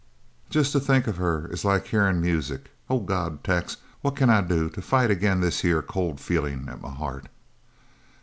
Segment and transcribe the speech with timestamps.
[0.49, 2.71] "Jest to think of her is like hearing music.
[2.89, 6.81] Oh, God, Tex, what c'n I do to fight agin this here cold feelin' at
[6.81, 7.27] my heart?"